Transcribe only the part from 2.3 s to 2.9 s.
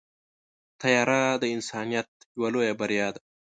یوه لویه